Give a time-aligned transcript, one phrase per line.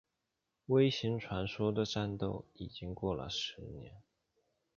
[0.65, 4.01] 微型传说的战斗已经过了十年。